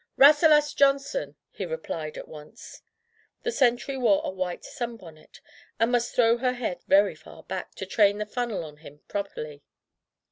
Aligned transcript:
^'Rasselas 0.17 0.75
Johnson,*' 0.75 1.35
he 1.51 1.63
replied 1.63 2.17
at 2.17 2.27
once. 2.27 2.81
The 3.43 3.51
sentry 3.51 3.95
wore 3.97 4.19
a 4.25 4.31
white 4.31 4.65
sunbonnet, 4.65 5.41
and 5.79 5.91
must 5.91 6.15
throw 6.15 6.37
her 6.39 6.53
head 6.53 6.79
very 6.87 7.13
far 7.13 7.43
back, 7.43 7.75
to 7.75 7.85
train 7.85 8.17
the 8.17 8.25
funnel 8.25 8.63
on 8.63 8.77
him 8.77 9.01
properly. 9.07 9.61